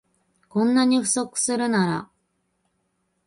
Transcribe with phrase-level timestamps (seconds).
[0.49, 2.09] こんなに不足するなら